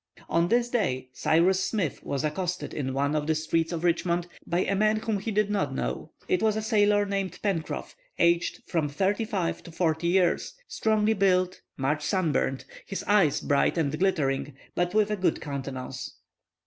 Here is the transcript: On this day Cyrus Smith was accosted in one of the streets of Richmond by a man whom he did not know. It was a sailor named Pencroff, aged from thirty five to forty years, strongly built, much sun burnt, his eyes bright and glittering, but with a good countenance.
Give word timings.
On 0.27 0.47
this 0.47 0.67
day 0.67 1.09
Cyrus 1.13 1.63
Smith 1.63 2.03
was 2.03 2.23
accosted 2.23 2.73
in 2.73 2.91
one 2.91 3.15
of 3.15 3.27
the 3.27 3.35
streets 3.35 3.71
of 3.71 3.83
Richmond 3.83 4.25
by 4.47 4.61
a 4.61 4.73
man 4.73 4.95
whom 4.97 5.19
he 5.19 5.29
did 5.29 5.51
not 5.51 5.75
know. 5.75 6.11
It 6.27 6.41
was 6.41 6.55
a 6.55 6.63
sailor 6.63 7.05
named 7.05 7.37
Pencroff, 7.43 7.93
aged 8.17 8.63
from 8.65 8.89
thirty 8.89 9.25
five 9.25 9.61
to 9.61 9.71
forty 9.71 10.07
years, 10.07 10.55
strongly 10.67 11.13
built, 11.13 11.61
much 11.77 12.03
sun 12.03 12.31
burnt, 12.31 12.65
his 12.83 13.03
eyes 13.03 13.41
bright 13.41 13.77
and 13.77 13.99
glittering, 13.99 14.55
but 14.73 14.95
with 14.95 15.11
a 15.11 15.15
good 15.15 15.39
countenance. 15.39 16.17